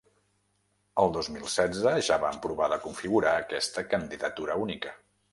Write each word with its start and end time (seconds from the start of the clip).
El 1.01 1.11
dos 1.17 1.27
mil 1.33 1.43
setze, 1.55 1.91
ja 2.07 2.17
van 2.23 2.39
provar 2.45 2.69
de 2.73 2.79
configurar 2.85 3.33
aquesta 3.43 3.83
candidatura 3.93 4.57
única. 4.63 4.95